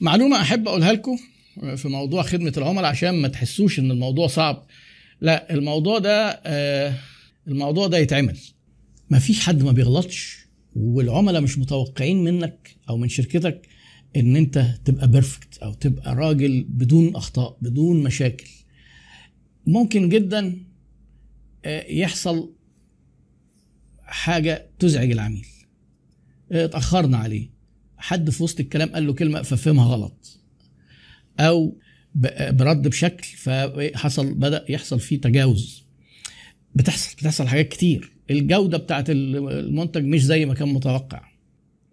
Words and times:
معلومة 0.00 0.40
أحب 0.40 0.68
أقولها 0.68 0.92
لكم 0.92 1.18
في 1.76 1.88
موضوع 1.88 2.22
خدمة 2.22 2.52
العملاء 2.56 2.90
عشان 2.90 3.10
ما 3.10 3.28
تحسوش 3.28 3.78
إن 3.78 3.90
الموضوع 3.90 4.26
صعب. 4.26 4.66
لا 5.20 5.54
الموضوع 5.54 5.98
ده 5.98 6.40
آه، 6.44 6.94
الموضوع 7.48 7.86
ده 7.86 7.98
يتعمل. 7.98 8.38
ما 9.10 9.18
فيش 9.18 9.40
حد 9.40 9.62
ما 9.62 9.72
بيغلطش 9.72 10.46
والعملاء 10.76 11.40
مش 11.42 11.58
متوقعين 11.58 12.24
منك 12.24 12.76
أو 12.88 12.96
من 12.96 13.08
شركتك 13.08 13.68
إن 14.16 14.36
أنت 14.36 14.64
تبقى 14.84 15.08
بيرفكت 15.10 15.58
أو 15.58 15.72
تبقى 15.72 16.14
راجل 16.14 16.64
بدون 16.68 17.16
أخطاء 17.16 17.56
بدون 17.62 18.02
مشاكل. 18.02 18.50
ممكن 19.66 20.08
جدا 20.08 20.64
آه، 21.64 21.86
يحصل 21.90 22.52
حاجة 24.04 24.70
تزعج 24.78 25.10
العميل. 25.10 25.46
آه، 26.52 26.64
اتأخرنا 26.64 27.16
عليه. 27.16 27.50
حد 28.02 28.30
في 28.30 28.42
وسط 28.42 28.60
الكلام 28.60 28.88
قال 28.88 29.06
له 29.06 29.12
كلمة 29.12 29.42
ففهمها 29.42 29.84
غلط. 29.86 30.40
أو 31.40 31.76
برد 32.50 32.88
بشكل 32.88 33.24
فحصل 33.36 34.34
بدأ 34.34 34.64
يحصل 34.68 35.00
فيه 35.00 35.20
تجاوز. 35.20 35.84
بتحصل 36.74 37.16
بتحصل 37.16 37.48
حاجات 37.48 37.68
كتير. 37.68 38.12
الجودة 38.30 38.78
بتاعت 38.78 39.10
المنتج 39.10 40.04
مش 40.04 40.24
زي 40.24 40.46
ما 40.46 40.54
كان 40.54 40.68
متوقع. 40.68 41.22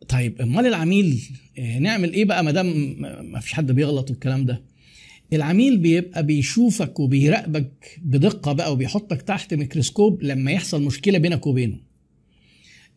طيب 0.08 0.42
أمال 0.42 0.66
العميل 0.66 1.30
آه، 1.60 1.80
نعمل 1.80 2.14
إيه 2.14 2.26
بقى 2.26 2.44
ما 2.44 2.52
دام 2.52 2.96
ما 3.32 3.40
فيش 3.40 3.54
حد 3.54 3.72
بيغلط 3.72 4.10
والكلام 4.12 4.46
ده؟ 4.46 4.64
العميل 5.34 5.78
بيبقى 5.78 6.26
بيشوفك 6.26 7.00
وبيراقبك 7.00 8.00
بدقة 8.02 8.54
بقى 8.54 8.72
وبيحطك 8.74 9.22
تحت 9.22 9.54
ميكروسكوب 9.54 10.24
لما 10.24 10.52
يحصل 10.52 10.84
مشكلة 10.84 11.18
بينك 11.18 11.48
وبينه. 11.48 11.78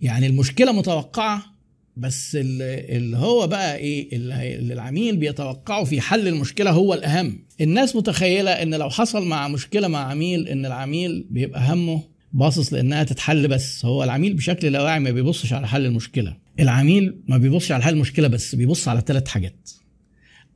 يعني 0.00 0.26
المشكلة 0.26 0.72
متوقعة 0.72 1.51
بس 1.96 2.36
ال- 2.40 2.62
اللي 2.96 3.16
هو 3.16 3.46
بقى 3.46 3.76
إيه 3.76 4.16
اللي 4.16 4.72
العميل 4.74 5.16
بيتوقعه 5.16 5.84
في 5.84 6.00
حل 6.00 6.28
المشكلة 6.28 6.70
هو 6.70 6.94
الأهم. 6.94 7.46
الناس 7.60 7.96
متخيلة 7.96 8.50
إن 8.50 8.74
لو 8.74 8.90
حصل 8.90 9.26
مع 9.26 9.48
مشكلة 9.48 9.88
مع 9.88 9.98
عميل 9.98 10.48
إن 10.48 10.66
العميل 10.66 11.26
بيبقى 11.30 11.72
همه 11.72 12.02
باصص 12.32 12.72
لإنها 12.72 13.04
تتحل 13.04 13.48
بس. 13.48 13.84
هو 13.84 14.04
العميل 14.04 14.34
بشكل 14.34 14.72
لا 14.72 14.82
واعي 14.82 15.00
ما 15.00 15.10
بيبصش 15.10 15.52
على 15.52 15.68
حل 15.68 15.86
المشكلة. 15.86 16.36
العميل 16.60 17.22
ما 17.28 17.38
بيبصش 17.38 17.72
على 17.72 17.82
حل 17.82 17.92
المشكلة 17.94 18.28
بس 18.28 18.54
بيبص 18.54 18.88
على 18.88 19.02
ثلاث 19.06 19.28
حاجات. 19.28 19.70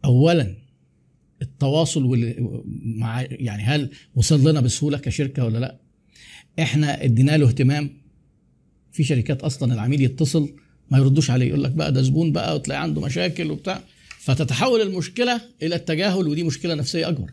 اولا 0.05 0.55
التواصل 1.43 2.05
وال... 2.05 2.35
مع 2.83 3.23
يعني 3.31 3.63
هل 3.63 3.91
وصل 4.15 4.49
لنا 4.51 4.61
بسهولة 4.61 4.99
كشركة 4.99 5.45
ولا 5.45 5.59
لأ؟ 5.59 5.81
إحنا 6.61 7.05
ادينا 7.05 7.37
له 7.37 7.49
اهتمام. 7.49 7.91
في 8.93 9.05
شركات 9.05 9.43
أصلا 9.43 9.75
العميل 9.75 10.01
يتصل 10.03 10.57
ما 10.91 10.99
يردوش 10.99 11.31
عليه. 11.31 11.47
يقول 11.49 11.65
لك 11.65 11.71
بقى 11.71 11.93
ده 11.93 12.03
زبون 12.03 12.33
بقى 12.33 12.55
وتلاقي 12.55 12.83
عنده 12.83 13.01
مشاكل 13.01 13.51
وبتاع. 13.51 13.81
فتتحول 14.19 14.81
المشكلة 14.81 15.41
إلى 15.63 15.75
التجاهل 15.75 16.29
ودي 16.29 16.43
مشكلة 16.43 16.75
نفسية 16.75 17.09
أكبر. 17.09 17.31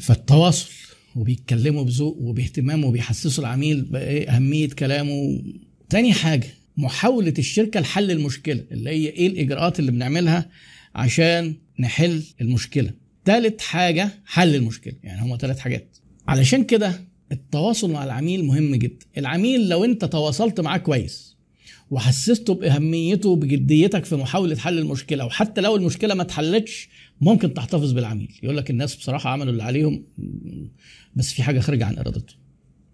فالتواصل 0.00 0.70
وبيتكلموا 1.16 1.84
بذوق 1.84 2.16
وباهتمام 2.20 2.84
وبيحسسوا 2.84 3.44
العميل 3.44 3.82
بإيه؟ 3.82 4.30
أهمية 4.30 4.68
كلامه. 4.68 5.42
تاني 5.90 6.12
حاجة 6.12 6.46
محاولة 6.76 7.34
الشركة 7.38 7.80
لحل 7.80 8.10
المشكلة 8.10 8.64
اللي 8.72 8.90
هي 8.90 9.08
إيه 9.08 9.26
الإجراءات 9.26 9.80
اللي 9.80 9.90
بنعملها 9.92 10.50
عشان 10.94 11.54
نحل 11.80 12.22
المشكلة. 12.40 12.90
تالت 13.24 13.60
حاجة 13.60 14.10
حل 14.26 14.54
المشكلة. 14.54 14.94
يعني 15.02 15.22
هما 15.22 15.36
ثلاث 15.36 15.58
حاجات. 15.58 15.96
علشان 16.28 16.64
كده 16.64 17.00
التواصل 17.32 17.90
مع 17.90 18.04
العميل 18.04 18.44
مهم 18.44 18.74
جدا. 18.74 19.06
العميل 19.18 19.68
لو 19.68 19.84
أنت 19.84 20.04
تواصلت 20.04 20.60
معاه 20.60 20.78
كويس 20.78 21.33
وحسسته 21.90 22.54
بأهميته 22.54 23.28
وبجديتك 23.28 24.04
في 24.04 24.16
محاولة 24.16 24.56
حل 24.56 24.78
المشكلة. 24.78 25.24
وحتى 25.24 25.60
لو 25.60 25.76
المشكلة 25.76 26.14
ما 26.14 26.22
اتحلتش 26.22 26.88
ممكن 27.20 27.54
تحتفظ 27.54 27.92
بالعميل. 27.92 28.38
يقول 28.42 28.56
لك 28.56 28.70
الناس 28.70 28.96
بصراحة 28.96 29.30
عملوا 29.30 29.52
اللي 29.52 29.62
عليهم 29.62 30.04
بس 31.16 31.32
في 31.32 31.42
حاجة 31.42 31.60
خارجة 31.60 31.84
عن 31.84 31.98
إرادته. 31.98 32.34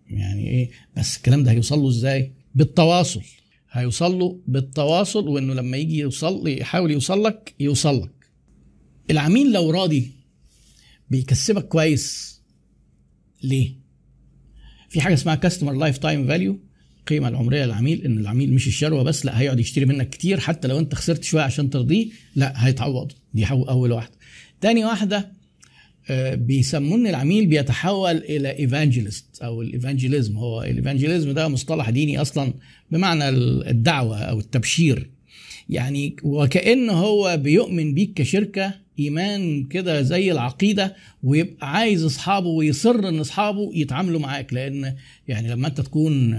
يعني 0.07 0.51
إيه؟ 0.51 0.71
بس 0.97 1.17
الكلام 1.17 1.45
ده 1.45 1.51
هيوصل 1.51 1.79
له 1.79 1.89
إزاي؟ 1.89 2.33
بالتواصل. 2.55 3.23
هيوصل 3.71 4.19
له 4.19 4.41
بالتواصل 4.47 5.29
وإنه 5.29 5.55
لما 5.55 5.77
يجي 5.77 5.99
يوصل 5.99 6.49
يحاول 6.49 6.91
يوصل 6.91 7.25
لك 7.25 7.55
يوصل 7.61 8.03
لك. 8.03 8.27
العميل 9.11 9.53
لو 9.53 9.71
راضي 9.71 10.13
بيكسبك 11.11 11.69
كويس. 11.69 12.41
ليه؟ 13.43 13.75
في 14.89 15.01
حاجة 15.01 15.15
اسمها 15.15 15.35
customer 15.35 15.73
lifetime 15.73 16.27
value 16.27 16.59
القيمة 17.11 17.29
العمرية 17.29 17.65
للعميل 17.65 18.05
إن 18.05 18.19
العميل 18.19 18.53
مش 18.53 18.67
الشروة 18.67 19.03
بس 19.03 19.27
لأ 19.27 19.41
هيقعد 19.41 19.61
يشتري 19.61 19.85
منك 19.85 20.11
كتير 20.11 20.41
حتى 20.41 20.69
لو 20.69 20.79
أنت 20.79 20.95
خسرت 20.95 21.25
شوية 21.25 21.43
عشان 21.43 21.71
ترضيه 21.71 22.07
لأ 22.37 22.53
هيتعوض. 22.57 23.13
دي 23.35 23.47
أول 23.51 23.93
واحدة. 23.93 24.13
تاني 24.61 24.85
واحدة 24.85 25.33
آه، 26.11 26.35
بيسموا 26.35 26.97
ان 26.97 27.07
العميل 27.07 27.47
بيتحول 27.47 28.17
إلى 28.17 28.59
evangelist 28.59 29.43
أو 29.43 29.63
ال 29.63 29.69
evangelism. 29.69 30.37
هو 30.37 30.63
ال 30.63 30.69
evangelism 30.69 31.31
ده 31.33 31.49
مصطلح 31.49 31.91
ديني 31.91 32.21
أصلا 32.21 32.53
بمعنى 32.91 33.29
الدعوة 33.29 34.19
أو 34.19 34.39
التبشير. 34.39 35.11
يعني 35.69 36.17
وكأنه 36.23 36.93
هو 36.93 37.37
بيؤمن 37.37 37.95
بيك 37.95 38.13
كشركة 38.15 38.75
إيمان 38.99 39.65
كده 39.65 40.03
زي 40.03 40.33
العقيدة 40.33 40.97
ويبقى 41.23 41.73
عايز 41.73 42.05
أصحابه 42.05 42.49
ويصر 42.49 43.09
إن 43.09 43.19
أصحابه 43.19 43.71
يتعاملوا 43.75 44.21
معاك. 44.21 44.55
لأن 44.55 44.95
يعني 45.29 45.49
لما 45.49 45.69
أنت 45.69 45.81
تكون 45.81 46.35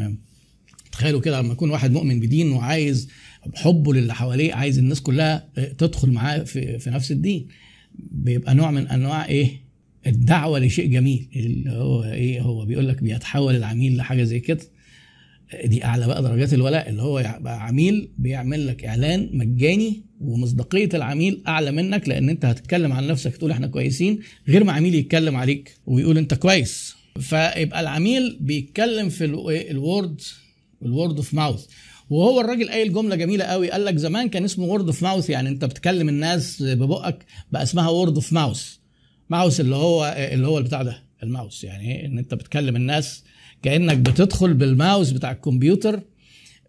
تخيلوا 0.92 1.22
كده 1.22 1.42
لما 1.42 1.54
يكون 1.54 1.70
واحد 1.70 1.92
مؤمن 1.92 2.20
بدين 2.20 2.52
وعايز 2.52 3.10
حبه 3.56 3.94
للي 3.94 4.14
حواليه 4.14 4.54
عايز 4.54 4.78
الناس 4.78 5.02
كلها 5.02 5.50
تدخل 5.78 6.12
معاه 6.12 6.40
في, 6.40 6.80
في 6.80 6.90
نفس 6.90 7.12
الدين 7.12 7.48
بيبقى 8.12 8.56
نوع 8.56 8.72
من 8.72 8.88
أنواع 8.88 9.26
إيه؟ 9.26 9.62
الدعوة 10.08 10.60
لشيء 10.60 10.88
جميل 10.92 11.28
اللي 11.36 11.72
هو 11.72 12.04
إيه؟ 12.04 12.42
هو 12.42 12.66
بيقول 12.66 12.88
لك 12.88 13.04
بيتحول 13.04 13.56
العميل 13.56 13.98
لحاجة 13.98 14.24
زي 14.24 14.40
كده. 14.40 14.60
دي 15.66 15.86
أعلى 15.86 16.08
بقى 16.08 16.24
درجات 16.24 16.54
الولاء 16.54 16.90
اللي 16.90 17.02
هو 17.02 17.20
يبقى 17.20 17.66
عميل 17.68 18.12
بيعمل 18.18 18.68
لك 18.68 18.86
إعلان 18.86 19.30
مجاني 19.34 20.04
ومصداقية 20.22 20.90
العميل 20.94 21.44
أعلى 21.48 21.72
منك 21.72 22.10
لأن 22.10 22.30
أنت 22.30 22.46
هتتكلم 22.46 22.94
عن 22.94 23.08
نفسك 23.08 23.38
تقول 23.38 23.52
إحنا 23.52 23.68
كويسين 23.68 24.20
غير 24.48 24.64
ما 24.64 24.72
عميل 24.74 24.96
يتكلم 24.96 25.36
عليك 25.36 25.76
ويقول 25.86 26.18
أنت 26.18 26.34
كويس. 26.34 26.96
فيبقى 27.20 27.82
العميل 27.82 28.38
بيتكلم 28.42 29.10
في 29.10 29.26
ال 29.72 29.82
word 29.82 30.22
ال 30.86 30.92
word 30.92 31.16
of 31.16 31.34
mouth 31.34 31.66
وهو 32.10 32.42
الراجل 32.42 32.70
قايل 32.70 32.94
جملة 32.94 33.16
جميلة 33.16 33.46
قوي. 33.46 33.72
قال 33.72 33.86
لك 33.86 33.96
زمان 33.98 34.30
كان 34.30 34.44
اسمه 34.44 34.66
word 34.66 34.86
of 34.86 35.04
mouth 35.04 35.30
يعني 35.30 35.50
انت 35.50 35.66
بتكلم 35.66 36.10
الناس 36.10 36.64
ببقك 36.64 37.26
بقى 37.52 37.64
اسمها 37.64 37.90
word 37.90 38.16
of 38.16 38.34
mouth 38.34 38.76
mouse 39.30 39.60
اللي 39.60 39.76
هو 39.76 40.16
اللي 40.18 40.48
هو 40.48 40.58
البتاع 40.58 40.82
ده 40.84 41.04
الماوس. 41.24 41.64
يعني 41.64 41.96
إيه؟ 41.96 42.06
إن 42.06 42.18
انت 42.18 42.34
بتكلم 42.34 42.76
الناس 42.76 43.24
كأنك 43.64 43.98
بتدخل 43.98 44.54
بالماوس 44.54 45.12
بتاع 45.12 45.32
الكمبيوتر. 45.32 46.02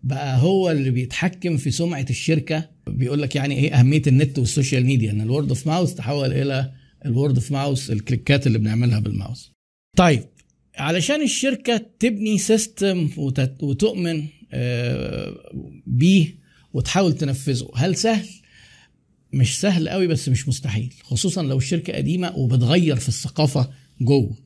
بقى 0.03 0.39
هو 0.39 0.71
اللي 0.71 0.91
بيتحكم 0.91 1.57
في 1.57 1.71
سمعة 1.71 2.07
الشركة. 2.11 2.69
بيقول 2.87 3.23
لك 3.23 3.37
يعني 3.37 3.55
إيه 3.55 3.75
أهمية 3.75 4.03
النت 4.07 4.39
والسوشيال 4.39 4.87
ميديا؟ 4.87 5.11
إن 5.11 5.21
ال 5.21 5.26
word 5.26 5.49
of 5.49 5.67
mouth 5.67 5.95
تحول 5.95 6.33
إلى 6.33 6.73
ال 7.07 7.12
word 7.12 7.35
of 7.35 7.53
mouse 7.53 7.91
ال 7.91 7.99
click 7.99 8.39
ات 8.39 8.47
اللي 8.47 8.59
بنعملها 8.59 8.99
بالماوس. 8.99 9.53
طيب 9.97 10.25
علشان 10.77 11.23
الشركة 11.23 11.87
تبني 11.99 12.39
system 12.39 13.11
وتؤمن 13.61 14.25
بيه 15.87 16.35
وتحاول 16.73 17.13
تنفذه. 17.13 17.71
هل 17.75 17.97
سهل؟ 17.97 18.27
مش 19.33 19.61
سهل 19.61 19.89
قوي 19.89 20.07
بس 20.07 20.29
مش 20.29 20.49
مستحيل 20.49 20.93
خصوصا 21.03 21.43
لو 21.43 21.59
الشركة 21.59 21.93
قديمة 21.93 22.37
وبتغير 22.37 22.97
في 22.97 23.09
الثقافة 23.09 23.71
جوه. 24.01 24.37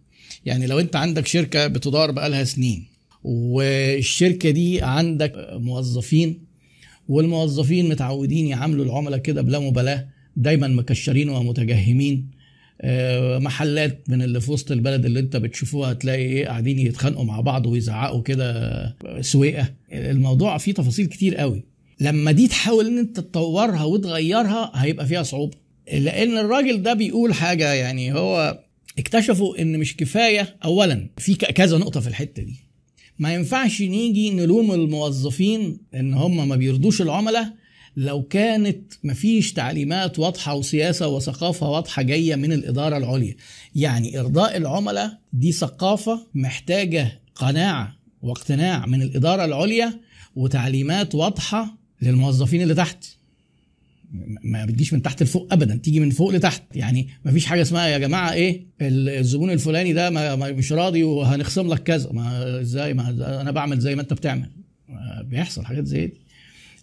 يعني 0.45 0.67
لو 0.67 0.79
انت 0.81 0.97
عندك 0.97 1.27
شركة 1.27 1.67
بتدار 1.67 2.11
بقالها 2.11 2.45
سنين 2.45 2.85
والشركة 3.25 4.51
دي 4.51 4.83
عندك 4.83 5.33
موظفين 5.53 6.39
والموظفين 7.09 7.89
متعودين 7.89 8.47
يعاملوا 8.47 8.85
العملاء 8.85 9.19
كده 9.19 9.43
بلا 9.43 9.59
مبالاة 9.59 10.09
دايما 10.37 10.69
مكشرين 10.69 11.29
ومتجهمين. 11.29 12.31
محلات 13.39 14.05
من 14.11 14.23
اللي 14.23 14.41
في 14.41 14.53
وسط 14.53 14.73
البلد 14.73 15.05
اللي 15.05 15.21
انت 15.21 15.37
بتشوفوها 15.37 15.93
هتلاقي 15.93 16.23
إيه 16.23 16.47
قاعدين 16.47 16.79
يتخانقوا 16.79 17.25
مع 17.25 17.41
بعض 17.41 17.67
ويزعقوا 17.67 18.23
كده 18.23 18.97
سويقه 19.21 19.73
الموضوع 19.93 20.59
فيه 20.59 20.73
تفاصيل 20.73 21.07
كتير 21.07 21.37
قوي. 21.37 21.65
لما 22.01 22.33
دي 22.33 22.49
تحاول 22.49 22.87
ان 22.87 22.99
انت 22.99 23.17
تطورها 23.21 23.85
وتغيرها 23.85 24.73
هيبقى 24.75 25.07
فيها 25.07 25.23
صعوبة. 25.23 25.57
لأن 25.93 26.39
الراجل 26.39 26.83
ده 26.83 26.95
بيقول 26.95 27.35
حاجة 27.35 27.73
يعني 27.75 28.13
هو 28.15 28.59
اكتشفوا 28.99 29.63
إن 29.63 29.79
مش 29.79 29.97
كفاية 29.97 30.57
اولا 30.65 31.07
في 31.19 31.35
كذا 31.35 31.79
نقطة 31.79 32.01
في 32.01 32.09
الحتة 32.09 32.43
دي. 32.43 32.55
ما 33.19 33.35
ينفعش 33.35 33.83
نيجي 33.83 34.31
نلوم 34.31 34.73
الموظفين 34.73 35.79
إن 35.95 36.15
هم 36.15 36.49
ما 36.49 36.57
بيرضوش 36.57 37.03
العملاء 37.03 37.53
لو 37.97 38.23
كانت 38.23 38.93
مفيش 39.05 39.53
تعليمات 39.53 40.19
واضحة 40.19 40.55
وسياسة 40.55 41.09
وثقافة 41.09 41.71
واضحة 41.71 42.03
جاية 42.03 42.37
من 42.37 42.53
الإدارة 42.53 42.97
العليا. 42.97 43.37
يعني 43.75 44.21
إرضاء 44.21 44.57
العملاء 44.57 45.19
دي 45.33 45.53
ثقافة 45.53 46.27
محتاجة 46.35 47.21
قناعة 47.35 47.97
واقتناع 48.23 48.87
من 48.87 49.03
الإدارة 49.03 49.45
العليا 49.45 50.01
وتعليمات 50.37 51.15
واضحة 51.15 51.77
للموظفين 52.03 52.63
اللي 52.63 52.75
تحت. 52.75 53.05
ما 54.45 54.65
بتجيش 54.65 54.93
من 54.93 55.03
تحت 55.03 55.23
لفوق 55.23 55.53
ابدا 55.53 55.77
تيجي 55.77 56.01
من 56.01 56.11
فوق 56.11 56.31
لتحت. 56.31 56.63
يعني 56.75 57.09
ما 57.25 57.33
فيش 57.33 57.47
حاجة 57.47 57.63
اسمها 57.63 57.87
يا 57.87 57.99
جماعة 57.99 58.33
إيه 58.33 58.67
الزبون 58.81 59.51
الفلاني 59.51 59.93
ده 59.93 60.11
ما 60.11 60.37
مش 60.37 60.73
راضي 60.73 61.03
وهنخصم 61.03 61.73
لك 61.73 61.83
كذا. 61.83 62.13
ما 62.13 62.61
إزاي؟ 62.61 62.95
ما 62.95 63.11
أنا 63.41 63.51
بعمل 63.51 63.79
زي 63.79 63.95
ما 63.95 64.03
أنت 64.03 64.13
بتعمل. 64.13 64.51
بيحصل 65.25 65.65
حاجات 65.65 65.87
زي 65.87 66.07
دي. 66.07 66.26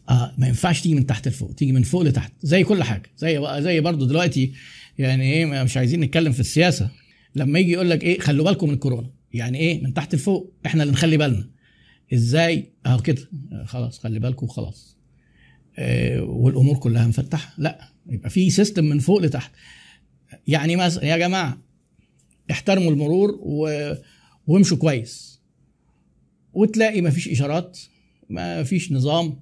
آه 0.10 0.34
ما 0.38 0.48
ينفعش 0.48 0.82
تيجي 0.82 0.96
من 0.96 1.06
تحت 1.06 1.28
لفوق 1.28 1.54
تيجي 1.54 1.72
من 1.72 1.84
فوق 1.84 2.02
لتحت 2.02 2.34
زي 2.42 2.64
كل 2.64 2.84
حاجة 2.84 3.12
زي 3.18 3.62
زي 3.62 3.80
برضه 3.80 4.08
دلوقتي 4.08 4.54
يعني 4.98 5.34
إيه 5.34 5.64
مش 5.64 5.78
عايزين 5.78 6.00
نتكلم 6.00 6.32
في 6.32 6.40
السياسة. 6.40 6.90
لما 7.36 7.60
يجي 7.60 7.72
يقول 7.72 7.90
لك 7.90 8.04
إيه 8.04 8.20
خلوا 8.20 8.46
بالكم 8.46 8.68
من 8.68 8.74
الكورونا. 8.74 9.10
يعني 9.34 9.58
إيه 9.58 9.84
من 9.84 9.94
تحت 9.94 10.16
لفوق 10.16 10.54
إحنا 10.66 10.84
اللي 10.84 10.94
نخلي 10.94 11.18
بالنا. 11.18 11.50
إزاي؟ 12.14 12.72
أهو 12.86 13.00
كده. 13.00 13.30
خلاص 13.66 14.00
خلي 14.00 14.20
بالكم 14.20 14.46
وخلاص. 14.46 14.98
آه 15.78 16.22
والأمور 16.22 16.78
كلها 16.78 17.08
مفتحة. 17.08 17.54
لا 17.58 17.90
يبقى 18.10 18.30
في 18.30 18.50
سيستم 18.50 18.86
من 18.86 19.00
فوق 19.00 19.22
لتحت. 19.22 19.52
يعني 20.48 20.76
مثلا 20.76 21.06
يا 21.06 21.18
جماعة 21.18 21.62
احترموا 22.52 22.92
المرور 22.92 23.40
و... 23.42 23.94
وامشوا 24.48 24.78
كويس. 24.78 25.42
وتلاقي 26.54 27.02
ما 27.02 27.10
فيش 27.10 27.30
إشارات 27.30 27.80
ما 28.30 28.64
فيش 28.64 28.92
نظام. 28.92 29.40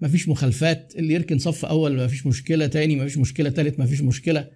ما 0.00 0.08
فيش 0.08 0.28
مخالفات 0.28 0.92
اللي 0.96 1.14
يركن 1.14 1.38
صف 1.38 1.64
أول 1.64 1.96
ما 1.96 2.06
فيش 2.06 2.26
مشكلة 2.26 2.66
تاني 2.66 2.96
ما 2.96 3.04
فيش 3.04 3.18
مشكلة 3.18 3.50
تالت 3.50 3.78
ما 3.78 3.86
فيش 3.86 4.00
مشكلة. 4.00 4.48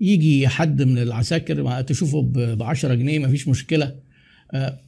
يجي 0.00 0.48
حد 0.48 0.82
من 0.82 0.98
العساكر 0.98 1.80
تشوفه 1.82 2.22
ب 2.22 2.62
10 2.62 2.94
جنيه 2.94 3.18
ما 3.18 3.28
فيش 3.28 3.48
مشكله 3.48 3.94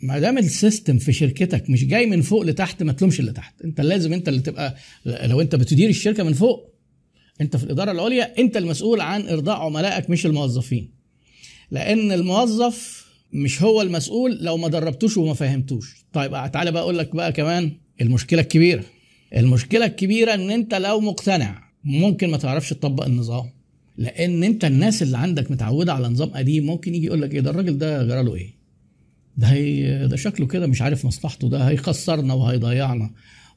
ما 0.03 0.19
دام 0.19 0.39
السيستم 0.39 0.99
في 0.99 1.13
شركتك 1.13 1.71
مش 1.71 1.85
جاي 1.85 2.07
من 2.07 2.23
فوق 2.23 2.43
لتحت 2.43 2.83
ما 2.83 2.93
تلومش 2.93 3.21
اللي 3.21 3.33
تحت. 3.33 3.63
انت 3.63 3.81
لازم 3.81 4.13
انت 4.13 4.29
اللي 4.29 4.41
تبقى 4.41 4.77
لو 5.07 5.41
انت 5.41 5.55
بتدير 5.57 5.89
الشركة 5.91 6.23
من 6.25 6.33
فوق 6.33 6.75
انت 7.41 7.57
في 7.57 7.65
الإدارة 7.65 7.91
العليا 7.93 8.39
انت 8.39 8.57
المسؤول 8.57 9.01
عن 9.01 9.29
إرضاء 9.29 9.57
عملائك 9.57 10.11
مش 10.11 10.27
الموظفين. 10.27 10.91
لأن 11.71 12.13
الموظف 12.13 13.07
مش 13.33 13.63
هو 13.63 13.83
المسؤول 13.83 14.39
لو 14.45 14.57
ما 14.57 14.69
دربتوش 14.69 15.17
وما 15.17 15.35
فهمتوش. 15.35 16.05
طيب 16.13 16.31
تعالى 16.53 16.73
بقى 16.73 16.83
أقول 16.83 16.99
لك 16.99 17.17
بقى 17.17 17.33
كمان 17.33 17.73
المشكلة 18.01 18.41
الكبيرة. 18.41 18.85
المشكلة 19.37 19.87
الكبيرة 19.87 20.35
إن 20.35 20.51
أنت 20.51 20.75
لو 20.75 21.01
مقتنع 21.01 21.63
ممكن 21.85 22.31
ما 22.31 22.37
تعرفش 22.37 22.71
تطبق 22.71 23.05
النظام. 23.05 23.45
لأن 23.97 24.45
أنت 24.45 24.65
الناس 24.65 25.03
اللي 25.03 25.19
عندك 25.19 25.51
متعودة 25.51 25.93
على 25.93 26.09
نظام 26.09 26.29
قديم 26.29 26.67
ممكن 26.67 26.95
يجي 26.95 27.07
يقول 27.07 27.23
لك 27.23 27.35
إيه 27.35 27.41
ده 27.41 27.51
الراجل 27.51 27.79
ده 27.79 28.03
جرى 28.05 28.23
له 28.23 28.35
إيه؟ 28.35 28.55
ده 29.37 29.47
هي 29.47 30.07
ده 30.09 30.17
شكله 30.17 30.47
كده 30.47 30.67
مش 30.67 30.83
عارف 30.83 31.05
مصلحته 31.05 31.49
ده 31.49 31.69
هيخسرنا 31.69 32.35
وهيضيعنا. 32.35 33.11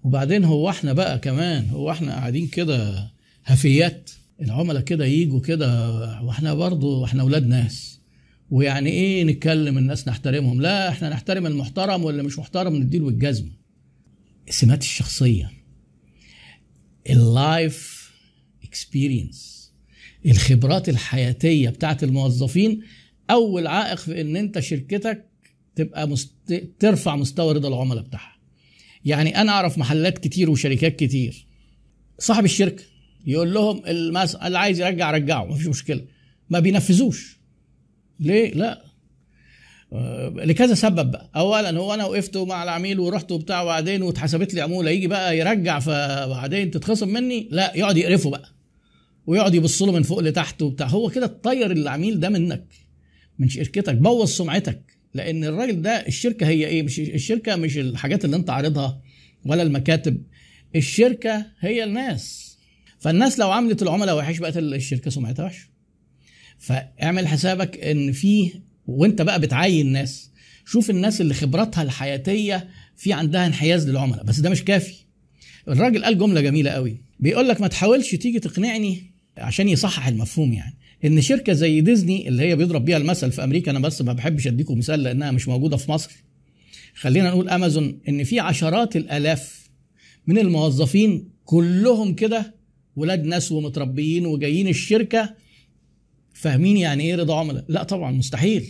وبعدين 0.04 0.44
هو 0.44 0.69
إحنا 0.69 0.94
بقى 0.94 1.19
كمان 1.19 1.69
هو 1.69 1.92
إحنا 1.92 2.12
قاعدين 2.13 2.48
كده 2.48 3.07
هفية 3.46 4.12
العملاء 4.42 4.81
كده 4.81 5.06
يجوا 5.06 5.39
كده 5.39 5.89
وإحنا 6.24 6.54
برضه 6.54 7.06
إحنا 7.06 7.21
أولاد 7.21 7.48
ناس. 7.48 8.00
ويعني 8.51 8.89
إيه 8.89 9.24
نتكلم 9.24 9.78
الناس 9.78 10.07
نحترمهم؟ 10.07 10.62
لا 10.62 10.89
إحنا 10.89 11.10
نحترم 11.10 11.45
المحترم 11.45 12.04
واللي 12.04 12.24
مش 12.24 12.39
محترم 12.39 12.75
نديله 12.75 13.10
الجزمه 13.10 13.51
السمات 14.48 14.81
الشخصية. 14.81 15.51
ال 17.10 17.30
life 17.30 18.12
experience 18.63 19.56
الخبرات 20.25 20.90
الحياتية 20.90 21.69
بتاعت 21.69 22.04
الموظفين 22.04 22.81
أول 23.30 23.68
عائق 23.68 23.98
في 23.98 24.22
إن 24.22 24.36
أنت 24.36 24.60
شركتك 24.60 25.25
تبقى 25.75 26.07
مست... 26.07 26.63
ترفع 26.80 27.16
مستوى 27.16 27.54
رضا 27.54 27.68
العملاء 27.68 28.04
بتاعها. 28.04 28.36
يعني 29.06 29.42
أنا 29.42 29.52
أعرف 29.52 29.78
محلات 29.78 30.18
كتير 30.18 30.50
وشركات 30.50 30.96
كتير. 30.96 31.48
صاحب 32.19 32.46
الشركة 32.46 32.84
يقول 33.25 33.54
لهم 33.54 33.86
المس... 33.88 34.36
اللي 34.36 34.57
عايز 34.60 34.80
يرجع 34.80 35.12
رجعه 35.12 35.46
مفيش 35.46 35.68
مشكلة. 35.68 36.06
ما 36.50 36.60
بينفذوش. 36.60 37.38
ليه؟ 38.19 38.54
لا. 38.54 38.86
لكذا 40.36 40.74
سبب. 40.74 41.12
بقى 41.12 41.30
اولا 41.36 41.80
هو 41.80 41.94
أنا 41.94 42.06
وقفت 42.06 42.38
مع 42.38 42.64
العميل 42.64 43.00
ورحت 43.00 43.32
وبتاع 43.32 43.62
وبعدين 43.62 44.02
واتحسبت 44.02 44.54
لي 44.54 44.62
عمولة 44.62 44.92
يجي 44.92 45.08
بقى 45.08 45.38
يرجع 45.38 45.80
فبعدين 45.80 46.72
تتخصم 46.72 47.10
مني؟ 47.10 47.48
لا 47.52 47.74
يقعد 47.76 47.98
يقرفه 47.98 48.30
بقى 48.30 48.50
ويقعد 49.28 49.56
يبص 49.56 49.82
له 49.82 49.92
من 49.92 50.04
فوق 50.04 50.20
لتحت 50.20 50.62
وبتاع. 50.62 50.88
هو 50.88 51.10
كده 51.10 51.28
تطير 51.28 51.72
العميل 51.72 52.20
ده 52.20 52.30
منك 52.30 52.66
من 53.40 53.50
شركتك 53.50 53.96
بوظ 53.96 54.30
سمعتك. 54.30 54.82
لأن 55.14 55.44
الراجل 55.44 55.82
ده 55.82 55.92
الشركة 55.92 56.48
هي 56.48 56.66
إيه؟ 56.68 56.84
مش 56.84 57.00
الشركة 57.00 57.56
مش 57.56 57.78
الحاجات 57.78 58.26
اللي 58.26 58.36
أنت 58.36 58.50
عارضها 58.50 59.02
ولا 59.46 59.64
المكاتب 59.64 60.24
الشركة 60.76 61.46
هي 61.60 61.84
الناس. 61.84 62.58
فالناس 63.00 63.40
لو 63.40 63.52
عملت 63.52 63.81
العملاء 63.81 64.18
وحش 64.18 64.38
بقت 64.38 64.58
الشركة 64.58 65.12
سمعتها 65.12 65.46
وحشة. 65.46 65.68
فاعمل 66.60 67.28
حسابك 67.28 67.78
إن 67.78 68.12
في 68.12 68.52
وانت 68.88 69.22
بقى 69.22 69.40
بتعين 69.40 69.92
ناس. 69.92 70.32
شوف 70.66 70.90
الناس 70.90 71.22
اللي 71.22 71.34
خبراتها 71.34 71.84
الحياتية 71.84 72.68
في 72.96 73.14
عندها 73.14 73.48
انحياز 73.48 73.90
للعملاء 73.90 74.24
بس 74.24 74.40
ده 74.40 74.50
مش 74.50 74.64
كافي. 74.64 74.94
الراجل 75.68 76.06
قال 76.06 76.18
جملة 76.18 76.42
جميلة 76.42 76.72
قوي. 76.72 76.98
بيقول 77.20 77.48
لك 77.48 77.62
ما 77.62 77.68
تحاولش 77.68 78.16
تيجي 78.16 78.40
تقنعني 78.40 79.04
عشان 79.38 79.70
يصحح 79.70 80.08
المفهوم 80.08 80.54
يعني. 80.54 80.74
إن 81.06 81.22
شركة 81.22 81.54
زي 81.54 81.82
ديزني 81.82 82.28
اللي 82.28 82.44
هي 82.44 82.56
بيضرب 82.56 82.86
بيها 82.86 82.98
المثل 82.98 83.32
في 83.32 83.44
أمريكا 83.44 83.72
أنا 83.72 83.80
بس 83.80 84.02
ما 84.02 84.14
بحبش 84.14 84.48
أديكم 84.48 84.78
مثال 84.78 85.04
لأنها 85.04 85.31
مش 85.31 85.48
موجودة 85.48 85.78
في 85.78 85.92
مصر. 85.92 86.12
خلينا 86.96 87.30
نقول 87.30 87.50
أمازون 87.50 88.00
إن 88.10 88.24
في 88.24 88.40
عشرات 88.40 88.96
الآلاف 88.96 89.70
من 90.28 90.38
الموظفين 90.38 91.30
كلهم 91.46 92.14
كده 92.14 92.54
ولاد 92.96 93.26
ناس 93.26 93.52
ومتربيين 93.52 94.26
وجايين 94.26 94.68
الشركة 94.68 95.34
فاهمين 96.36 96.78
يعني 96.78 97.04
إيه 97.04 97.16
رضا 97.16 97.40
عملاء؟ 97.40 97.66
لا 97.68 97.84
طبعا 97.84 98.12
مستحيل. 98.12 98.68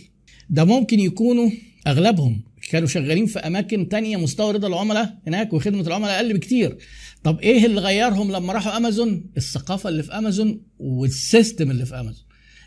ده 0.50 0.64
ممكن 0.64 1.00
يكونوا 1.00 1.50
أغلبهم 1.86 2.42
كانوا 2.70 2.88
شغالين 2.88 3.26
في 3.26 3.38
أماكن 3.38 3.88
تانية 3.88 4.16
مستوى 4.16 4.52
رضا 4.52 4.68
العملاء 4.68 5.18
هناك 5.26 5.52
وخدمة 5.52 5.80
العملاء 5.80 6.16
أقل 6.16 6.32
بكتير. 6.34 6.78
طب 7.24 7.40
إيه 7.40 7.66
اللي 7.66 7.80
غيرهم 7.80 8.32
لما 8.32 8.52
راحوا 8.52 8.76
أمازون؟ 8.76 9.24
الثقافة 9.36 9.88
اللي 9.88 10.02
في 10.02 10.12
أمازون 10.12 10.60
وال 10.78 11.01
system 11.01 11.70
اللي 11.70 11.86
في 11.86 12.00
أمازون. 12.00 12.24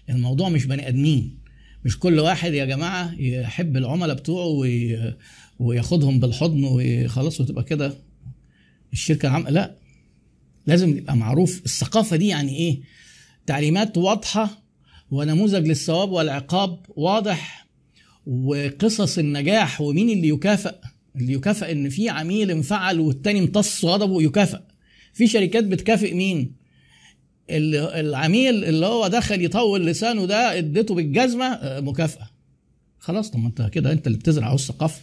الموضوع 0.10 0.50
مش 0.50 0.66
بني 0.66 0.88
آدمين. 0.88 1.40
مش 1.86 2.00
كل 2.00 2.20
واحد 2.20 2.54
يا 2.54 2.66
جماعة 2.66 3.16
يحب 3.22 3.78
العملاء 3.78 4.16
بتوعه 4.16 4.46
وي... 4.48 5.00
وياخدهم 5.60 6.20
بالحضن 6.20 6.64
وخلاص 6.64 7.42
وتبقى 7.42 7.64
كده 7.64 7.94
الشركة 8.94 9.28
العام 9.28 9.48
لا 9.48 9.76
لازم 10.68 10.98
يبقى 10.98 11.18
معروف 11.18 11.62
الثقافة 11.66 12.16
دي 12.16 12.28
يعني 12.28 12.58
إيه؟ 12.58 12.80
تعليمات 13.46 13.98
واضحة 13.98 14.69
ونموذج 15.12 15.68
للثواب 15.68 16.12
والعقاب 16.12 16.80
واضح 16.90 17.68
وقصص 18.28 19.18
النجاح 19.18 19.82
ومين 19.82 20.10
اللي 20.10 20.28
يكافئ؟ 20.28 20.76
اللي 21.16 21.34
يكافئ 21.34 21.72
إن 21.72 21.90
في 21.90 22.10
عميل 22.10 22.52
انفعل 22.52 23.00
والتاني 23.00 23.40
امتص 23.40 23.86
غضبه 23.86 24.22
يكافئ 24.22 24.60
في 25.14 25.28
شركات 25.28 25.64
بتكافئ 25.64 26.14
مين؟ 26.14 26.56
العميل 27.50 28.64
اللي 28.64 28.86
هو 28.86 29.08
دخل 29.08 29.46
يطول 29.46 29.86
لسانه 29.86 30.26
ده 30.26 30.58
اديته 30.58 30.96
بالجزمة 30.96 31.60
مكافأة. 31.80 32.30
خلاص 33.00 33.30
طب 33.32 33.40
ما 33.40 33.48
انت 33.48 33.70
كده 33.72 33.92
انت 33.92 34.08
اللي 34.08 34.18
بتزرع 34.18 34.54
الثقافة. 34.54 35.02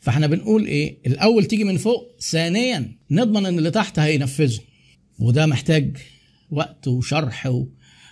فاحنا 0.00 0.26
بنقول 0.26 0.66
إيه؟ 0.66 0.98
الأول 1.06 1.44
تيجي 1.44 1.64
من 1.64 1.76
فوق 1.76 2.16
ثانيا 2.20 2.92
نضمن 3.10 3.46
إن 3.46 3.58
اللي 3.58 3.70
تحت 3.70 3.98
هينفذه. 3.98 4.60
وده 5.18 5.46
محتاج 5.46 5.96
وقت 6.50 6.88
وشرح 6.88 7.46
و... 7.46 7.66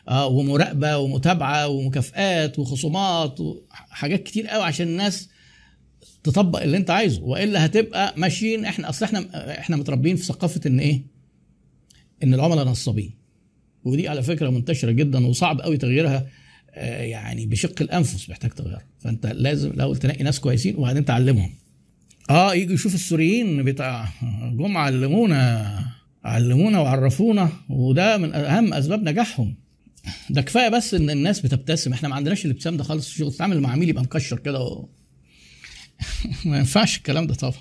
آه 0.09 0.27
ومراقبة 0.27 0.99
ومتابعة 0.99 1.69
ومكافآت 1.69 2.59
وخصومات 2.59 3.41
وحاجات 3.41 4.23
كتير 4.23 4.47
قوي 4.47 4.63
عشان 4.65 4.87
الناس 4.89 5.29
تطبق 6.25 6.63
اللي 6.63 6.77
انت 6.77 6.91
عايزه. 6.91 7.23
وإلا 7.23 7.67
هتبقى 7.67 8.15
ماشيين 8.17 8.65
إحنا 8.65 8.89
أصل 8.89 9.05
إحنا 9.05 9.59
إحنا 9.61 9.77
متربيين 9.77 10.17
في 10.17 10.25
ثقافة 10.25 10.61
إن 10.67 10.81
إيه؟ 10.81 11.03
إن 12.23 12.35
العملاء 12.35 12.65
نصابين. 12.65 13.15
ودي 13.85 14.09
على 14.09 14.23
فكرة 14.23 14.51
منتشرة 14.51 14.91
جدا 14.91 15.27
وصعب 15.27 15.61
قوي 15.61 15.77
تغييرها 15.77 16.27
آه 16.75 17.03
يعني 17.03 17.47
بشق 17.47 17.83
الأنفس 17.83 18.31
محتاج 18.31 18.51
تغيرها. 18.51 18.87
فأنت 18.99 19.27
لازم 19.27 19.71
الأول 19.71 19.97
تنقي 19.97 20.25
ناس 20.25 20.41
كويسين 20.41 20.77
وبعدين 20.77 21.05
تعلمهم. 21.05 21.51
آه 22.31 22.55
يجوا 22.55 22.75
يشوف 22.75 22.95
السوريين 22.95 23.63
بتاع 23.65 24.09
جم 24.53 24.77
علمونا 24.77 25.79
علمونا 26.25 26.81
وعرفونا 26.81 27.53
وده 27.71 28.17
من 28.17 28.35
أهم 28.35 28.73
أسباب 28.75 29.09
نجاحهم. 29.09 29.55
ده 30.31 30.43
كفاية 30.43 30.69
بس 30.69 30.95
إن 30.95 31.11
الناس 31.11 31.41
بتبتسم. 31.41 31.93
إحنا 31.93 32.09
ما 32.09 32.15
عندناش 32.17 32.45
الابتسام 32.45 32.77
ده 32.77 32.85
خالص. 32.85 33.07
في 33.09 33.13
الشغل 33.13 33.33
تتعامل 33.33 33.61
مع 33.61 33.73
عميل 33.73 33.89
يبقى 33.89 34.03
مكشر 34.03 34.39
كده 34.39 34.61
و... 34.61 34.89
ما 36.45 36.59
ينفعش 36.59 36.97
الكلام 36.97 37.27
ده 37.27 37.35
طبعا. 37.35 37.55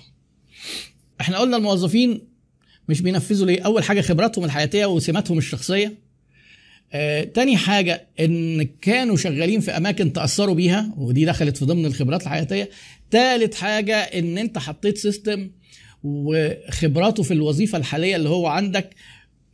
إحنا 1.20 1.38
قلنا 1.38 1.56
الموظفين 1.56 2.20
مش 2.88 3.00
بينفذوا 3.00 3.46
ليه؟ 3.46 3.62
أول 3.62 3.84
حاجة 3.84 4.00
خبراتهم 4.00 4.44
الحياتية 4.44 4.86
وسماتهم 4.86 5.38
الشخصية. 5.38 6.08
آه، 6.92 7.24
تاني 7.24 7.56
حاجة 7.56 8.06
إن 8.20 8.68
كانوا 8.80 9.16
شغالين 9.16 9.60
في 9.60 9.70
أماكن 9.70 10.12
تأثروا 10.12 10.54
بيها 10.54 10.94
ودي 10.96 11.24
دخلت 11.24 11.56
في 11.56 11.64
ضمن 11.64 11.86
الخبرات 11.86 12.22
الحياتية. 12.22 12.70
تالت 13.10 13.54
حاجة 13.54 13.96
إن 13.96 14.38
أنت 14.38 14.58
حطيت 14.58 14.98
سيستم 14.98 15.50
وخبراته 16.02 17.22
في 17.22 17.34
الوظيفة 17.34 17.78
الحالية 17.78 18.16
اللي 18.16 18.28
هو 18.28 18.46
عندك 18.46 18.94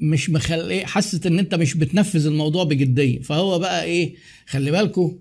مش 0.01 0.31
مخلي 0.31 0.87
حست 0.87 1.27
إن 1.27 1.39
أنت 1.39 1.55
مش 1.55 1.75
بتنفذ 1.75 2.27
الموضوع 2.27 2.65
بجدية. 2.65 3.21
فهو 3.21 3.59
بقى 3.59 3.85
إيه 3.85 4.15
خلي 4.47 4.71
بالكم 4.71 5.19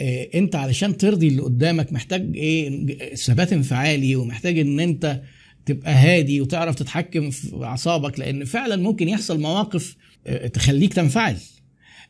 إيه 0.00 0.38
أنت 0.38 0.56
علشان 0.56 0.96
ترضي 0.96 1.28
اللي 1.28 1.42
قدامك 1.42 1.92
محتاج 1.92 2.36
إيه 2.36 3.14
ثبات 3.14 3.52
انفعالي 3.52 4.16
ومحتاج 4.16 4.58
إن 4.58 4.80
أنت 4.80 5.22
تبقى 5.66 5.92
هادي 5.92 6.40
وتعرف 6.40 6.74
تتحكم 6.74 7.30
في 7.30 7.56
أعصابك 7.64 8.18
لأن 8.18 8.44
فعلا 8.44 8.76
ممكن 8.76 9.08
يحصل 9.08 9.40
مواقف 9.40 9.96
إيه 10.26 10.46
تخليك 10.46 10.92
تنفعل. 10.94 11.36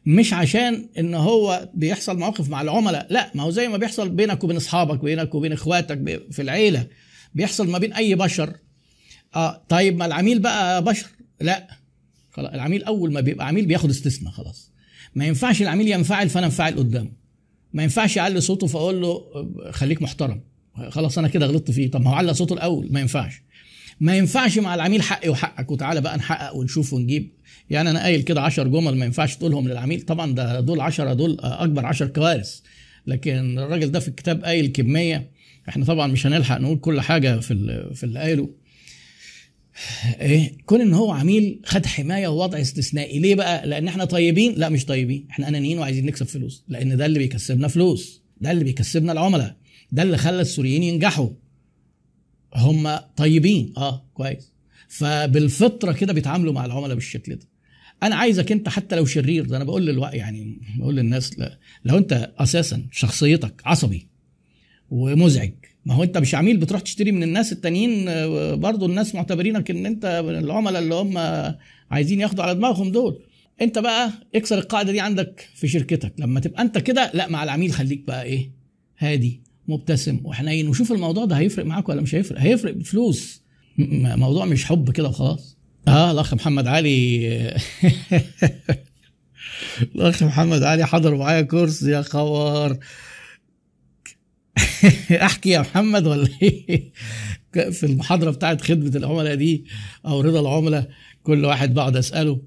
مش 0.06 0.33
عشان 0.33 0.88
إن 0.99 1.14
هو 1.14 1.68
بيحصل 1.75 2.18
مواقف 2.18 2.49
مع 2.49 2.62
العملاء 2.62 3.06
لا 3.11 3.30
ما 3.35 3.42
هو 3.42 3.50
زي 3.50 3.68
ما 3.68 3.76
بيحصل 3.76 4.09
بينك 4.09 4.44
وبين 4.44 4.56
أصحابك 4.56 5.04
بينك 5.04 5.35
وبين 5.35 5.52
إخواتك 5.52 6.23
في 6.30 6.42
العيلة 6.42 6.87
بيحصل 7.35 7.68
ما 7.71 7.78
بين 7.78 7.92
أي 7.92 8.14
بشر. 8.14 8.52
آه 9.37 9.64
طيب 9.68 9.97
ما 9.97 10.06
العميل 10.06 10.38
بقى 10.38 10.85
بشر 10.85 11.06
لا. 11.40 11.84
خلاص 12.35 12.53
العميل 12.53 12.85
أول 12.85 13.12
ما 13.12 13.21
بيبقى 13.21 13.47
عميل 13.47 13.67
بياخد 13.67 13.91
استثناء 13.91 14.33
خلاص. 14.33 14.73
ما 15.14 15.26
ينفعش 15.26 15.62
العميل 15.62 15.88
ينفعل 15.88 16.29
فأنا 16.29 16.47
أنفعل 16.47 16.76
قدامه. 16.76 17.11
ما 17.73 17.83
ينفعش 17.83 18.17
يعلي 18.17 18.41
صوته 18.41 18.67
فأقول 18.67 19.00
له 19.03 19.23
خليك 19.71 20.03
محترم. 20.03 20.41
خلاص 20.88 21.19
أنا 21.19 21.29
كده 21.29 21.47
غلطت 21.47 21.71
فيه. 21.71 21.91
طب 21.91 22.00
ما 22.00 22.11
هو 22.11 22.14
على 22.14 22.35
صوته 22.35 22.53
الأول 22.53 22.88
ما 22.91 23.00
ينفعش. 23.00 23.43
ما 24.00 24.17
ينفعش 24.17 24.59
مع 24.59 24.75
العميل 24.75 25.03
حقي 25.03 25.29
وحقك. 25.29 25.71
وتعالى 25.71 26.00
بقى 26.00 26.17
نحقق 26.17 26.57
ونشوف 26.57 26.93
ونجيب. 26.93 27.31
يعني 27.71 27.91
أنا 27.91 28.03
قايل 28.03 28.23
كده 28.23 28.41
10 28.41 28.64
جمل 28.69 28.97
ما 28.97 29.05
ينفعش 29.05 29.37
تقولهم 29.37 29.69
للعميل. 29.69 30.03
طبعا 30.03 30.35
ده 30.35 30.61
دول 30.61 30.81
10 30.81 31.12
دول 31.12 31.37
أكبر 31.41 31.87
10 31.87 32.07
كوارث. 32.07 32.61
لكن 33.07 33.59
الراجل 33.59 33.91
ده 33.91 34.00
في 34.00 34.09
الكتاب 34.09 34.45
قايل 34.45 34.67
كمية. 34.67 35.31
إحنا 35.69 35.85
طبعا 35.85 36.07
مش 36.07 36.26
هنلحق 36.26 36.59
نقول 36.61 36.79
كل 36.79 37.00
حاجة 37.00 37.41
في 37.41 37.55
في 37.95 38.05
اللي 38.05 38.19
قايله. 38.19 38.49
إيه؟ 40.21 40.57
كون 40.66 40.81
إن 40.81 40.95
هو 40.95 41.12
عميل 41.12 41.61
خد 41.64 41.87
حماية 41.87 42.28
ووضع 42.28 42.61
استثنائي. 42.61 43.19
ليه 43.19 43.35
بقى؟ 43.35 43.66
لأن 43.66 43.88
إحنا 43.88 44.04
طيبين؟ 44.04 44.54
لا 44.54 44.69
مش 44.69 44.85
طيبين. 44.85 45.26
إحنا 45.31 45.49
أنانيين 45.49 45.78
وعايزين 45.78 46.07
نكسب 46.07 46.26
فلوس. 46.26 46.64
لأن 46.69 46.97
ده 46.97 47.07
اللي 47.07 47.19
بيكسبنا 47.19 47.69
فلوس. 47.69 48.23
ده 48.40 48.50
اللي 48.50 48.64
بيكسبنا 48.64 49.12
العملاء. 49.12 49.57
ده 49.93 50.02
اللي 50.02 50.16
خلى 50.16 50.40
السوريين 50.40 50.83
ينجحوا. 50.83 51.28
هم 52.54 52.97
طيبين. 53.16 53.73
آه 53.76 54.11
كويس. 54.14 54.52
فبالفطرة 54.88 55.93
كده 55.93 56.12
بيتعاملوا 56.12 56.52
مع 56.52 56.64
العملاء 56.64 56.95
بالشكل 56.95 57.37
ده. 57.37 57.49
أنا 58.02 58.16
عايزك 58.16 58.52
أنت 58.52 58.69
حتى 58.69 58.97
لو 58.97 59.04
شرير 59.04 59.45
ده 59.47 59.57
أنا 59.57 59.64
بقول 59.64 59.87
للو 59.87 60.04
يعني 60.04 60.61
بقول 60.78 60.97
للناس 60.97 61.31
لو 61.85 61.99
أنت 61.99 62.33
أساسا 62.38 62.87
شخصيتك 62.93 63.62
عصبي 63.64 64.09
ومزعج 64.90 65.52
ما 65.87 65.95
هو 65.95 66.03
انت 66.03 66.19
مش 66.19 66.35
عميل 66.35 66.57
بتروح 66.57 66.81
تشتري 66.81 67.12
من 67.12 67.23
الناس 67.23 67.53
التانيين 67.53 68.05
برضو 68.61 68.87
الناس 68.87 69.14
معتبرينك 69.14 69.71
ان 69.71 69.87
انت 69.87 70.23
من 70.26 70.38
العملاء 70.38 70.83
اللي 70.83 70.95
هم 70.95 71.19
عايزين 71.91 72.21
ياخدوا 72.21 72.45
على 72.45 72.55
دماغهم 72.55 72.91
دول. 72.93 73.23
انت 73.62 73.79
بقى 73.79 74.11
اكسر 74.35 74.59
القاعدة 74.59 74.93
دي 74.93 75.00
عندك 75.00 75.49
في 75.55 75.69
شركتك. 75.69 76.12
لما 76.19 76.41
تبقى 76.41 76.62
انت 76.62 76.79
كده 76.79 77.11
لا 77.14 77.29
مع 77.29 77.45
العميل 77.45 77.73
خليك 77.73 78.00
بقى 78.07 78.23
إيه 78.23 78.50
هادي 78.99 79.41
مبتسم 79.69 80.21
وحنين. 80.25 80.69
وشوف 80.69 80.93
الموضوع 80.93 81.25
ده 81.25 81.38
هيفرق 81.38 81.64
معاك 81.67 81.88
ولا 81.88 82.00
مش 82.03 82.14
هيفرق. 82.14 82.41
هيفرق 82.41 82.75
بفلوس. 82.75 83.43
موضوع 83.79 84.45
مش 84.45 84.64
حب 84.64 84.91
كده 84.91 85.09
وخلاص. 85.09 85.57
آه 85.88 86.11
الأخ 86.11 86.35
محمد 86.35 86.67
علي. 86.67 87.29
الأخ 89.95 90.23
محمد 90.23 90.62
علي 90.62 90.87
حضر 90.87 91.14
معايا 91.14 91.43
كورس 91.43 91.83
يا 91.83 92.03
خوار 92.03 92.79
احكي 95.27 95.51
يا 95.51 95.61
محمد 95.61 96.07
ولا 96.07 96.29
إيه؟ 96.43 96.93
في 97.53 97.87
المحاضرة 97.87 98.31
بتاعت 98.31 98.61
خدمة 98.61 98.97
العملاء 98.97 99.35
دي 99.35 99.65
أو 100.07 100.21
رضا 100.21 100.41
العملاء 100.41 100.91
كل 101.23 101.45
واحد 101.45 101.75
بقعد 101.75 101.97
أسأله 101.97 102.41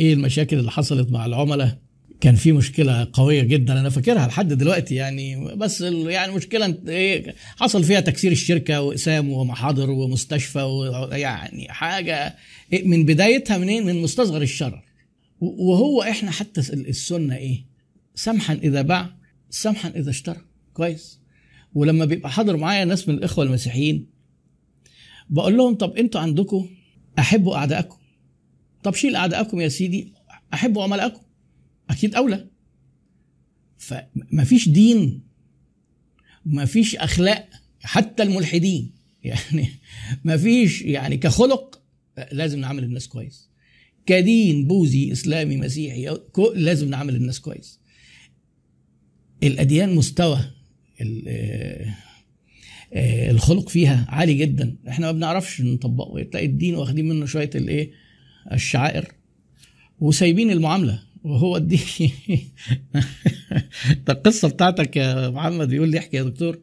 إيه 0.00 0.12
المشاكل 0.12 0.58
اللي 0.58 0.70
حصلت 0.70 1.10
مع 1.10 1.26
العملاء؟ 1.26 1.78
كان 2.20 2.34
في 2.34 2.52
مشكلة 2.52 3.08
قوية 3.12 3.42
جدا 3.42 3.80
أنا 3.80 3.90
فاكرها 3.90 4.26
لحد 4.26 4.52
دلوقتي 4.52 4.94
يعني 4.94 5.54
بس 5.54 5.80
يعني 5.80 6.32
مشكلة 6.32 6.78
إيه 6.88 7.34
حصل 7.56 7.84
فيها 7.84 8.00
تكسير 8.00 8.32
الشركة 8.32 8.80
واقسام 8.80 9.30
ومحاضر 9.30 9.90
ومستشفى 9.90 10.62
ويعني 10.62 11.68
حاجة 11.68 12.36
إيه 12.72 12.88
من 12.88 13.04
بدايتها 13.04 13.58
منين؟ 13.58 13.86
من 13.86 14.02
مستصغر 14.02 14.42
الشرر 14.42 14.82
وهو 15.40 16.02
إحنا 16.02 16.30
حتى 16.30 16.60
السنة 16.60 17.36
إيه؟ 17.36 17.64
سمحا 18.14 18.54
إذا 18.54 18.82
باع 18.82 19.10
سمحا 19.50 19.88
إذا 19.88 20.10
اشترى. 20.10 20.40
كويس؟ 20.74 21.19
ولما 21.74 22.04
بيبقى 22.04 22.30
حاضر 22.30 22.56
معايا 22.56 22.84
ناس 22.84 23.08
من 23.08 23.14
الإخوة 23.14 23.44
المسيحيين 23.44 24.06
بقول 25.30 25.56
لهم 25.56 25.74
طب 25.74 25.96
أنتوا 25.96 26.20
عندكم 26.20 26.68
أحبوا 27.18 27.56
أعدائكم؟ 27.56 27.96
طب 28.82 28.94
شيل 28.94 29.16
أعدائكم 29.16 29.60
يا 29.60 29.68
سيدي 29.68 30.12
أحبوا 30.54 30.82
عملائكم. 30.82 31.20
أكيد 31.90 32.14
أولى. 32.14 32.46
فمفيش 33.78 34.68
دين 34.68 35.22
مفيش 36.46 36.96
أخلاق 36.96 37.48
حتى 37.80 38.22
الملحدين. 38.22 38.92
يعني 39.24 39.68
مفيش 40.24 40.82
يعني 40.82 41.16
كخلق 41.16 41.82
لازم 42.32 42.60
نعمل 42.60 42.84
الناس 42.84 43.08
كويس. 43.08 43.50
كدين 44.06 44.66
بوذي 44.66 45.12
إسلامي 45.12 45.56
مسيحي 45.56 46.18
لازم 46.54 46.90
نعمل 46.90 47.16
الناس 47.16 47.40
كويس. 47.40 47.80
الأديان 49.42 49.94
مستوى. 49.94 50.59
الخلق 53.30 53.68
فيها 53.68 54.06
عالي 54.08 54.34
جدا. 54.34 54.76
إحنا 54.88 55.06
ما 55.06 55.12
بنعرفش 55.12 55.60
نطبقه. 55.60 56.22
تلاقي 56.22 56.46
الدين 56.46 56.74
واخدين 56.74 57.08
منه 57.08 57.26
شوية 57.26 57.50
الايه 57.54 57.90
الشعائر 58.52 59.12
وسايبين 60.00 60.50
المعاملة. 60.50 61.02
وهو 61.24 61.56
الدين 61.56 61.80
القصة 64.08 64.48
بتاعتك 64.48 64.96
يا 64.96 65.28
محمد. 65.30 65.68
بيقول 65.68 65.88
لي 65.88 65.98
احكي 65.98 66.16
يا 66.16 66.22
دكتور 66.22 66.58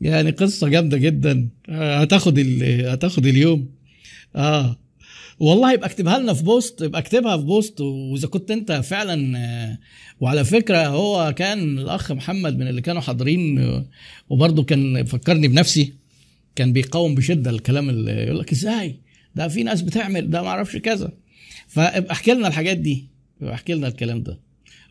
يعني 0.00 0.30
قصة 0.30 0.68
جامدة 0.68 0.98
جدا. 0.98 1.48
هتاخد 1.68 2.38
هتاخد 2.62 3.26
اليوم. 3.26 3.68
آه. 4.36 4.81
والله 5.38 5.72
يبقى 5.72 5.88
اكتبها 5.88 6.18
لنا 6.18 6.32
في 6.34 6.44
post 6.44 6.80
يبقى 6.80 7.00
اكتبها 7.00 7.36
في 7.36 7.42
post. 7.42 7.80
وإذا 7.80 8.28
كنت 8.28 8.50
أنت 8.50 8.72
فعلا 8.72 9.78
وعلى 10.20 10.44
فكرة 10.44 10.86
هو 10.86 11.34
كان 11.36 11.78
الأخ 11.78 12.12
محمد 12.12 12.58
من 12.58 12.68
اللي 12.68 12.80
كانوا 12.80 13.00
حاضرين 13.00 13.84
وبرضه 14.30 14.62
كان 14.64 15.04
فكرني 15.04 15.48
بنفسي 15.48 15.94
كان 16.56 16.72
بيقاوم 16.72 17.14
بشدة 17.14 17.50
الكلام 17.50 17.90
اللي 17.90 18.12
يقول 18.12 18.38
لك 18.38 18.52
إزاي؟ 18.52 19.00
ده 19.34 19.48
في 19.48 19.62
ناس 19.62 19.82
بتعمل 19.82 20.30
ده 20.30 20.42
ما 20.42 20.48
أعرفش 20.48 20.76
كذا. 20.76 21.12
فابقى 21.68 22.12
احكي 22.12 22.34
لنا 22.34 22.48
الحاجات 22.48 22.76
دي 22.78 23.08
احكي 23.42 23.74
لنا 23.74 23.88
الكلام 23.88 24.22
ده. 24.22 24.38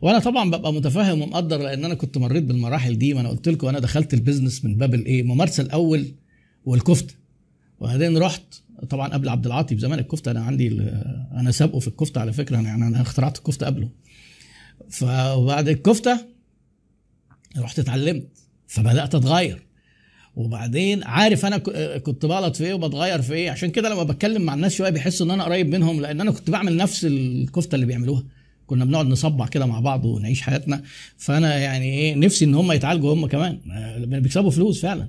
وأنا 0.02 0.20
طبعا 0.20 0.50
ببقى 0.52 0.74
متفهم 0.74 1.22
ومقدر 1.22 1.58
لأن 1.58 1.86
أنا 1.86 1.94
كنت 1.94 2.18
مريت 2.18 2.44
بالمراحل 2.44 2.98
دي 2.98 3.14
ما 3.14 3.22
أنا 3.22 3.30
قلت 3.30 3.50
لكم 3.50 3.68
أنا 3.68 3.80
دخلت 3.80 4.14
البيزنس 4.14 4.66
من 4.66 4.76
باب 4.76 4.94
الإيه؟ 4.94 5.22
الممارسه 5.22 5.64
الأول 5.64 6.06
والكفته 6.66 7.14
وبعدين 7.80 8.18
رحت 8.18 8.44
طبعا 8.90 9.08
قبل 9.08 9.30
عبد 9.30 9.46
العاطي 9.46 9.76
بزمان 9.76 10.00
الكفتة 10.00 10.32
أنا 10.32 10.42
عندي 10.42 10.68
أنا 11.32 11.52
سابقه 11.52 11.80
في 11.80 11.88
الكفتة 11.88 12.22
على 12.22 12.34
فكرة 12.34 12.56
يعني 12.56 12.88
أنا 12.88 13.02
اخترعت 13.02 13.38
الكفتة 13.38 13.66
قبله. 13.66 13.90
فبعد 14.90 15.70
الكفتة 15.70 16.18
رحت 17.58 17.80
اتعلمت 17.80 18.28
فبدأت 18.68 19.16
أتغير. 19.16 19.62
وبعدين 20.36 21.04
عارف 21.04 21.46
أنا 21.46 21.58
كنت 21.98 22.26
بغلط 22.26 22.56
في 22.56 22.66
إيه 22.66 22.74
وبتغير 22.74 23.22
في 23.22 23.34
إيه؟ 23.34 23.52
عشان 23.52 23.70
كده 23.70 23.90
لما 23.90 24.04
بتكلم 24.04 24.42
مع 24.42 24.54
الناس 24.54 24.76
شوية 24.76 24.90
بيحسوا 24.90 25.26
إن 25.26 25.32
أنا 25.32 25.44
قريب 25.44 25.70
منهم 25.70 26.02
لأن 26.02 26.22
أنا 26.22 26.32
كنت 26.32 26.50
بعمل 26.50 26.78
نفس 26.78 27.06
الكفتة 27.06 27.76
اللي 27.76 27.86
بيعملوها. 27.86 28.24
كنا 28.68 28.86
بنقعد 28.86 29.06
نصبع 29.06 29.48
كده 29.48 29.66
مع 29.66 29.80
بعض 29.80 30.06
ونعيش 30.06 30.42
حياتنا. 30.42 30.84
فأنا 31.18 31.58
يعني 31.58 31.86
إيه 31.86 32.16
نفسي 32.16 32.46
إن 32.46 32.56
هم 32.56 32.72
يتعالجوا 32.72 33.14
هم 33.14 33.26
كمان. 33.28 33.60
بيكسبوا 34.06 34.52
فلوس 34.52 34.82
فعلا. 34.82 35.08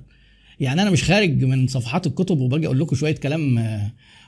يعني 0.59 0.81
أنا 0.81 0.89
مش 0.89 1.03
خارج 1.03 1.43
من 1.43 1.67
صفحات 1.67 2.07
الكتب 2.07 2.39
وباجي 2.39 2.65
أقول 2.65 2.79
لكم 2.79 2.95
شوية 2.95 3.15
كلام 3.15 3.65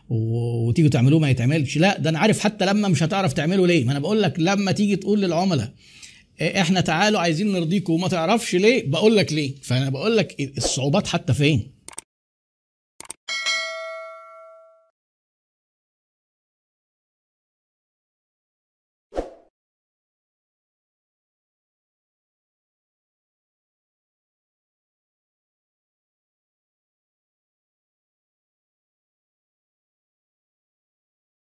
وتيجوا 0.10 0.89
تعملوه 0.89 1.20
ما 1.20 1.29
يتعملش. 1.29 1.77
لا 1.77 2.00
ده 2.00 2.10
أنا 2.10 2.20
عارف 2.20 2.39
حتى 2.39 2.65
لما 2.65 2.88
مش 2.88 3.03
هتعرف 3.03 3.34
تعمله 3.34 3.67
ليه. 3.67 3.86
ما 3.86 3.91
أنا 3.91 4.00
بقول 4.00 4.22
لك 4.22 4.34
لما 4.39 4.72
تيجي 4.72 4.96
تقول 4.96 5.22
للعملاء 5.22 5.72
إحنا 6.41 6.82
تعالوا 6.82 7.20
عايزين 7.20 7.51
نرضيكم 7.51 7.94
وما 7.94 8.08
تعرفش 8.08 8.55
ليه 8.55 8.89
بقول 8.89 9.15
لك 9.15 9.34
ليه. 9.34 9.53
فأنا 9.62 9.89
بقول 9.89 10.17
لك 10.17 10.53
الصعوبات 10.58 11.08
حتى 11.08 11.34
فين؟ 11.34 11.75